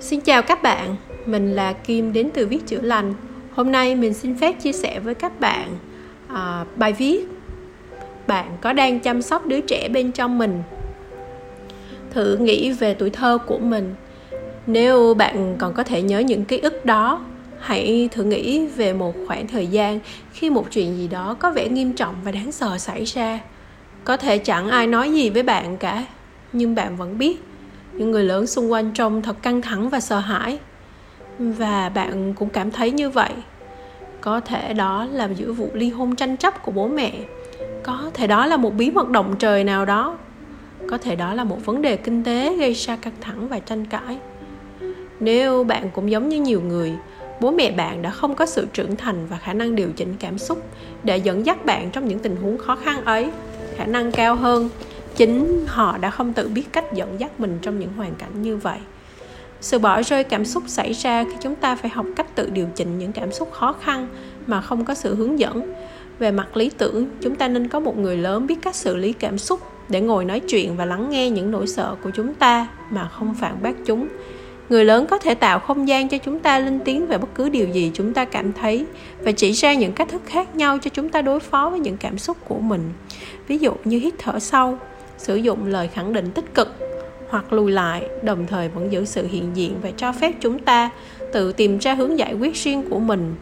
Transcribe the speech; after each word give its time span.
Xin 0.00 0.20
chào 0.20 0.42
các 0.42 0.62
bạn, 0.62 0.96
mình 1.26 1.54
là 1.54 1.72
Kim 1.72 2.12
đến 2.12 2.30
từ 2.34 2.46
Viết 2.46 2.66
Chữa 2.66 2.80
Lành. 2.80 3.14
Hôm 3.54 3.72
nay 3.72 3.94
mình 3.94 4.14
xin 4.14 4.38
phép 4.38 4.52
chia 4.52 4.72
sẻ 4.72 5.00
với 5.00 5.14
các 5.14 5.40
bạn 5.40 5.68
à, 6.28 6.64
bài 6.76 6.92
viết 6.92 7.26
Bạn 8.26 8.46
có 8.60 8.72
đang 8.72 9.00
chăm 9.00 9.22
sóc 9.22 9.46
đứa 9.46 9.60
trẻ 9.60 9.88
bên 9.88 10.12
trong 10.12 10.38
mình? 10.38 10.62
Thử 12.10 12.36
nghĩ 12.36 12.72
về 12.72 12.94
tuổi 12.94 13.10
thơ 13.10 13.38
của 13.46 13.58
mình. 13.58 13.94
Nếu 14.66 15.14
bạn 15.14 15.56
còn 15.58 15.74
có 15.74 15.82
thể 15.82 16.02
nhớ 16.02 16.18
những 16.18 16.44
ký 16.44 16.58
ức 16.58 16.84
đó, 16.84 17.24
hãy 17.60 18.08
thử 18.12 18.22
nghĩ 18.22 18.66
về 18.66 18.92
một 18.92 19.14
khoảng 19.26 19.46
thời 19.46 19.66
gian 19.66 20.00
khi 20.32 20.50
một 20.50 20.66
chuyện 20.70 20.96
gì 20.96 21.08
đó 21.08 21.36
có 21.38 21.50
vẻ 21.50 21.68
nghiêm 21.68 21.92
trọng 21.92 22.14
và 22.24 22.32
đáng 22.32 22.52
sợ 22.52 22.78
xảy 22.78 23.04
ra. 23.04 23.40
Có 24.04 24.16
thể 24.16 24.38
chẳng 24.38 24.68
ai 24.68 24.86
nói 24.86 25.12
gì 25.12 25.30
với 25.30 25.42
bạn 25.42 25.76
cả, 25.76 26.04
nhưng 26.52 26.74
bạn 26.74 26.96
vẫn 26.96 27.18
biết 27.18 27.42
những 27.96 28.10
người 28.10 28.24
lớn 28.24 28.46
xung 28.46 28.72
quanh 28.72 28.90
trông 28.94 29.22
thật 29.22 29.42
căng 29.42 29.62
thẳng 29.62 29.88
và 29.88 30.00
sợ 30.00 30.18
hãi. 30.18 30.58
Và 31.38 31.88
bạn 31.88 32.34
cũng 32.34 32.48
cảm 32.48 32.70
thấy 32.70 32.90
như 32.90 33.10
vậy. 33.10 33.32
Có 34.20 34.40
thể 34.40 34.72
đó 34.72 35.06
là 35.12 35.28
giữa 35.36 35.52
vụ 35.52 35.68
ly 35.72 35.90
hôn 35.90 36.16
tranh 36.16 36.36
chấp 36.36 36.62
của 36.62 36.72
bố 36.72 36.88
mẹ. 36.88 37.12
Có 37.82 38.10
thể 38.14 38.26
đó 38.26 38.46
là 38.46 38.56
một 38.56 38.74
bí 38.74 38.90
mật 38.90 39.08
động 39.08 39.34
trời 39.38 39.64
nào 39.64 39.84
đó. 39.84 40.18
Có 40.88 40.98
thể 40.98 41.16
đó 41.16 41.34
là 41.34 41.44
một 41.44 41.58
vấn 41.64 41.82
đề 41.82 41.96
kinh 41.96 42.24
tế 42.24 42.56
gây 42.56 42.72
ra 42.72 42.96
căng 42.96 43.14
thẳng 43.20 43.48
và 43.48 43.58
tranh 43.58 43.86
cãi. 43.86 44.18
Nếu 45.20 45.64
bạn 45.64 45.90
cũng 45.94 46.10
giống 46.10 46.28
như 46.28 46.40
nhiều 46.40 46.60
người, 46.60 46.92
bố 47.40 47.50
mẹ 47.50 47.70
bạn 47.70 48.02
đã 48.02 48.10
không 48.10 48.34
có 48.34 48.46
sự 48.46 48.66
trưởng 48.72 48.96
thành 48.96 49.26
và 49.26 49.36
khả 49.36 49.52
năng 49.52 49.76
điều 49.76 49.88
chỉnh 49.96 50.14
cảm 50.18 50.38
xúc 50.38 50.62
để 51.04 51.16
dẫn 51.16 51.46
dắt 51.46 51.64
bạn 51.64 51.90
trong 51.90 52.08
những 52.08 52.18
tình 52.18 52.36
huống 52.36 52.58
khó 52.58 52.76
khăn 52.76 53.04
ấy. 53.04 53.30
Khả 53.76 53.84
năng 53.84 54.12
cao 54.12 54.34
hơn 54.34 54.68
chính 55.16 55.64
họ 55.66 55.98
đã 55.98 56.10
không 56.10 56.32
tự 56.32 56.48
biết 56.48 56.72
cách 56.72 56.92
dẫn 56.92 57.20
dắt 57.20 57.40
mình 57.40 57.58
trong 57.62 57.78
những 57.78 57.92
hoàn 57.96 58.14
cảnh 58.14 58.42
như 58.42 58.56
vậy. 58.56 58.78
Sự 59.60 59.78
bỏ 59.78 60.02
rơi 60.02 60.24
cảm 60.24 60.44
xúc 60.44 60.62
xảy 60.66 60.92
ra 60.92 61.24
khi 61.24 61.36
chúng 61.40 61.54
ta 61.54 61.76
phải 61.76 61.90
học 61.90 62.06
cách 62.16 62.34
tự 62.34 62.50
điều 62.50 62.66
chỉnh 62.74 62.98
những 62.98 63.12
cảm 63.12 63.32
xúc 63.32 63.52
khó 63.52 63.72
khăn 63.72 64.08
mà 64.46 64.60
không 64.60 64.84
có 64.84 64.94
sự 64.94 65.14
hướng 65.14 65.38
dẫn. 65.38 65.72
Về 66.18 66.30
mặt 66.30 66.56
lý 66.56 66.70
tưởng, 66.78 67.06
chúng 67.20 67.36
ta 67.36 67.48
nên 67.48 67.68
có 67.68 67.80
một 67.80 67.98
người 67.98 68.16
lớn 68.16 68.46
biết 68.46 68.58
cách 68.62 68.74
xử 68.74 68.96
lý 68.96 69.12
cảm 69.12 69.38
xúc 69.38 69.60
để 69.88 70.00
ngồi 70.00 70.24
nói 70.24 70.40
chuyện 70.40 70.76
và 70.76 70.84
lắng 70.84 71.10
nghe 71.10 71.30
những 71.30 71.50
nỗi 71.50 71.66
sợ 71.66 71.96
của 72.02 72.10
chúng 72.10 72.34
ta 72.34 72.68
mà 72.90 73.08
không 73.08 73.34
phản 73.34 73.56
bác 73.62 73.74
chúng. 73.86 74.08
Người 74.68 74.84
lớn 74.84 75.06
có 75.10 75.18
thể 75.18 75.34
tạo 75.34 75.58
không 75.58 75.88
gian 75.88 76.08
cho 76.08 76.18
chúng 76.18 76.38
ta 76.38 76.58
lên 76.58 76.80
tiếng 76.84 77.06
về 77.06 77.18
bất 77.18 77.28
cứ 77.34 77.48
điều 77.48 77.68
gì 77.68 77.90
chúng 77.94 78.12
ta 78.12 78.24
cảm 78.24 78.52
thấy 78.52 78.86
và 79.22 79.32
chỉ 79.32 79.52
ra 79.52 79.74
những 79.74 79.92
cách 79.92 80.08
thức 80.08 80.22
khác 80.26 80.56
nhau 80.56 80.78
cho 80.78 80.90
chúng 80.94 81.08
ta 81.08 81.22
đối 81.22 81.40
phó 81.40 81.70
với 81.70 81.80
những 81.80 81.96
cảm 81.96 82.18
xúc 82.18 82.36
của 82.48 82.58
mình. 82.58 82.90
Ví 83.48 83.58
dụ 83.58 83.72
như 83.84 83.98
hít 83.98 84.14
thở 84.18 84.38
sâu 84.38 84.78
sử 85.18 85.36
dụng 85.36 85.66
lời 85.66 85.88
khẳng 85.88 86.12
định 86.12 86.30
tích 86.30 86.54
cực 86.54 86.68
hoặc 87.28 87.52
lùi 87.52 87.72
lại, 87.72 88.08
đồng 88.22 88.46
thời 88.46 88.68
vẫn 88.68 88.92
giữ 88.92 89.04
sự 89.04 89.26
hiện 89.26 89.50
diện 89.54 89.76
và 89.82 89.90
cho 89.96 90.12
phép 90.12 90.32
chúng 90.40 90.58
ta 90.58 90.90
tự 91.32 91.52
tìm 91.52 91.78
ra 91.78 91.94
hướng 91.94 92.18
giải 92.18 92.34
quyết 92.34 92.54
riêng 92.54 92.82
của 92.90 92.98
mình. 92.98 93.34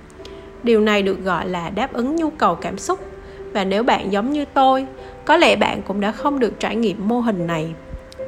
Điều 0.62 0.81
này 0.81 1.03
được 1.03 1.25
gọi 1.25 1.48
là 1.48 1.70
đáp 1.70 1.93
ứng 1.93 2.17
nhu 2.17 2.31
cầu 2.31 2.55
cảm 2.55 2.78
xúc. 2.78 3.00
Và 3.53 3.65
nếu 3.65 3.83
bạn 3.83 4.12
giống 4.12 4.33
như 4.33 4.45
tôi, 4.45 4.87
có 5.25 5.37
lẽ 5.37 5.56
bạn 5.56 5.83
cũng 5.83 6.00
đã 6.00 6.12
không 6.12 6.39
được 6.39 6.61
trải 6.61 6.77
nghiệm 6.77 7.09
mô 7.09 7.20
hình 7.20 7.47
này. 7.47 7.75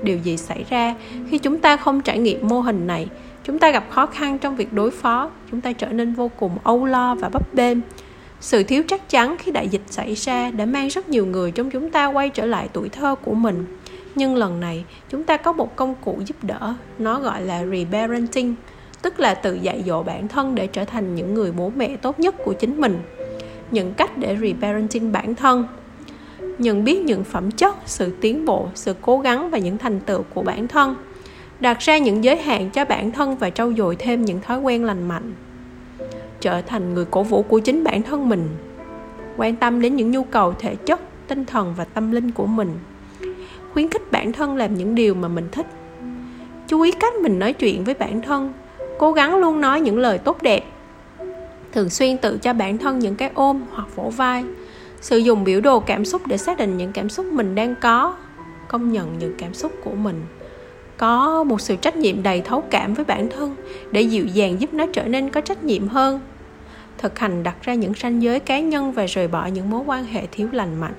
Điều 0.03 0.19
gì 0.19 0.37
xảy 0.37 0.65
ra 0.71 0.95
khi 1.31 1.39
chúng 1.39 1.59
ta 1.59 1.77
không 1.77 2.01
trải 2.01 2.19
nghiệm 2.19 2.49
mô 2.49 2.61
hình 2.61 2.87
này? 2.87 3.09
Chúng 3.45 3.59
ta 3.59 3.71
gặp 3.71 3.85
khó 3.91 4.07
khăn 4.07 4.39
trong 4.39 4.57
việc 4.57 4.73
đối 4.73 4.91
phó, 4.91 5.31
chúng 5.51 5.61
ta 5.61 5.73
trở 5.73 5.87
nên 5.87 6.13
vô 6.13 6.31
cùng 6.37 6.59
âu 6.65 6.87
lo 6.87 7.15
và 7.15 7.29
bấp 7.29 7.55
bênh 7.55 7.79
sự 8.45 8.63
thiếu 8.63 8.83
chắc 8.89 9.09
chắn 9.11 9.37
khi 9.39 9.53
đại 9.53 9.69
dịch 9.69 9.83
xảy 9.91 10.15
ra 10.15 10.51
đã 10.51 10.67
mang 10.67 10.89
rất 10.89 11.09
nhiều 11.09 11.27
người 11.27 11.51
trong 11.51 11.71
chúng 11.71 11.91
ta 11.91 12.07
quay 12.07 12.31
trở 12.31 12.47
lại 12.47 12.69
tuổi 12.73 12.89
thơ 12.89 13.15
của 13.15 13.35
mình. 13.35 13.65
Nhưng 14.15 14.37
lần 14.37 14.61
này, 14.61 14.85
chúng 15.11 15.25
ta 15.25 15.37
có 15.37 15.53
một 15.53 15.77
công 15.77 15.95
cụ 16.05 16.19
giúp 16.27 16.37
đỡ, 16.45 16.75
nó 16.99 17.21
gọi 17.21 17.43
là 17.43 17.65
reparenting, 17.67 18.55
tức 19.03 19.21
là 19.21 19.35
tự 19.35 19.55
dạy 19.55 19.83
dỗ 19.87 20.03
bản 20.03 20.29
thân 20.29 20.55
để 20.55 20.67
trở 20.67 20.85
thành 20.85 21.15
những 21.15 21.35
người 21.35 21.53
bố 21.53 21.73
mẹ 21.77 21.97
tốt 21.97 22.21
nhất 22.21 22.35
của 22.45 22.53
chính 22.53 22.81
mình. 22.81 22.99
Những 23.71 23.95
cách 23.95 24.19
để 24.19 24.37
reparenting 24.41 25.13
bản 25.13 25.35
thân. 25.35 25.67
Nhận 26.59 26.85
biết 26.85 27.01
những 27.01 27.25
phẩm 27.25 27.51
chất, 27.51 27.77
sự 27.87 28.13
tiến 28.21 28.45
bộ, 28.45 28.69
sự 28.75 28.95
cố 29.01 29.19
gắng 29.19 29.51
và 29.51 29.59
những 29.59 29.79
thành 29.79 30.01
tựu 30.01 30.23
của 30.35 30.43
bản 30.43 30.69
thân. 30.69 30.97
Đặt 31.61 31.81
ra 31.81 31.99
những 31.99 32.25
giới 32.25 32.37
hạn 32.37 32.71
cho 32.71 32.85
bản 32.85 33.11
thân 33.11 33.37
và 33.37 33.51
trau 33.51 33.73
dồi 33.73 33.97
thêm 33.97 34.25
những 34.25 34.41
thói 34.41 34.59
quen 34.59 34.85
lành 34.85 35.09
mạnh 35.09 35.33
trở 36.45 36.63
thành 36.63 36.95
người 36.95 37.05
cổ 37.05 37.23
vũ 37.23 37.43
của 37.43 37.59
chính 37.59 37.85
bản 37.85 38.03
thân 38.03 38.29
mình, 38.29 38.49
quan 39.37 39.57
tâm 39.57 39.81
đến 39.81 39.97
những 39.97 40.11
nhu 40.11 40.25
cầu 40.25 40.55
thể 40.59 40.77
chất, 40.77 41.01
tinh 41.29 41.45
thần 41.45 41.75
và 41.77 41.85
tâm 41.85 42.11
linh 42.11 42.31
của 42.31 42.47
mình, 42.47 42.79
khuyến 43.73 43.89
khích 43.89 44.13
bản 44.13 44.33
thân 44.33 44.57
làm 44.57 44.75
những 44.75 44.95
điều 44.95 45.15
mà 45.15 45.29
mình 45.29 45.49
thích. 45.53 45.67
Chú 46.69 46.81
ý 46.81 46.93
cách 46.93 47.15
mình 47.15 47.39
nói 47.39 47.53
chuyện 47.53 47.85
với 47.85 47.95
bản 47.95 48.21
thân, 48.21 48.53
cố 48.99 49.13
gắng 49.13 49.37
luôn 49.37 49.61
nói 49.61 49.81
những 49.81 49.99
lời 49.99 50.19
tốt 50.19 50.43
đẹp. 50.43 50.65
Thường 51.73 51.91
xuyên 51.91 52.19
tự 52.19 52.39
cho 52.39 52.53
bản 52.53 52.79
thân 52.79 52.99
những 52.99 53.15
cái 53.15 53.31
ôm 53.35 53.63
hoặc 53.71 53.97
vỗ 53.97 54.13
vai, 54.17 54.45
sử 55.01 55.19
dụng 55.19 55.45
biểu 55.45 55.61
đồ 55.61 55.81
cảm 55.81 56.05
xúc 56.05 56.27
để 56.27 56.37
xác 56.37 56.59
định 56.59 56.77
những 56.77 56.93
cảm 56.93 57.09
xúc 57.09 57.27
mình 57.27 57.55
đang 57.55 57.75
có, 57.81 58.17
công 58.69 58.93
nhận 58.93 59.19
những 59.19 59.35
cảm 59.39 59.55
xúc 59.55 59.73
của 59.85 59.95
mình. 59.95 60.21
Có 60.97 61.45
một 61.45 61.61
sự 61.61 61.77
trách 61.77 61.97
nhiệm 61.97 62.23
đầy 62.23 62.41
thấu 62.41 62.63
cảm 62.71 62.95
với 62.95 63.05
bản 63.05 63.29
thân 63.37 63.57
để 63.93 64.03
dịu 64.03 64.25
dàng 64.27 64.61
giúp 64.61 64.75
nó 64.75 64.87
trở 64.93 65.05
nên 65.05 65.31
có 65.31 65.41
trách 65.41 65.65
nhiệm 65.65 65.89
hơn 65.89 66.21
thực 66.99 67.19
hành 67.19 67.43
đặt 67.43 67.57
ra 67.63 67.75
những 67.75 67.93
ranh 67.95 68.23
giới 68.23 68.41
cá 68.41 68.61
nhân 68.61 68.93
và 68.93 69.07
rời 69.07 69.29
bỏ 69.29 69.47
những 69.47 69.71
mối 69.71 69.83
quan 69.87 70.05
hệ 70.05 70.27
thiếu 70.33 70.49
lành 70.53 70.81
mạnh 70.81 70.95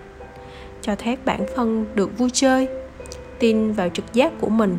cho 0.81 0.95
phép 0.95 1.25
bản 1.25 1.45
thân 1.55 1.85
được 1.95 2.17
vui 2.17 2.29
chơi, 2.33 2.67
tin 3.39 3.71
vào 3.71 3.89
trực 3.89 4.13
giác 4.13 4.33
của 4.41 4.49
mình, 4.49 4.77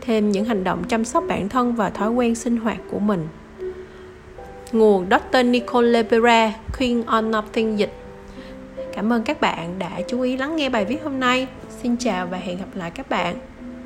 thêm 0.00 0.30
những 0.30 0.44
hành 0.44 0.64
động 0.64 0.84
chăm 0.88 1.04
sóc 1.04 1.24
bản 1.28 1.48
thân 1.48 1.74
và 1.74 1.90
thói 1.90 2.10
quen 2.10 2.34
sinh 2.34 2.56
hoạt 2.56 2.78
của 2.90 2.98
mình 2.98 3.28
nguồn 4.72 5.06
Dr. 5.10 5.46
Nicole 5.46 5.88
Lebera, 5.88 6.52
Queen 6.78 7.02
on 7.06 7.30
Nothing 7.30 7.78
dịch 7.78 7.92
Cảm 8.92 9.12
ơn 9.12 9.22
các 9.22 9.40
bạn 9.40 9.78
đã 9.78 10.00
chú 10.08 10.20
ý 10.20 10.36
lắng 10.36 10.56
nghe 10.56 10.68
bài 10.68 10.84
viết 10.84 11.02
hôm 11.04 11.20
nay. 11.20 11.46
Xin 11.82 11.96
chào 11.96 12.26
và 12.26 12.38
hẹn 12.38 12.58
gặp 12.58 12.68
lại 12.74 12.90
các 12.90 13.08
bạn. 13.08 13.51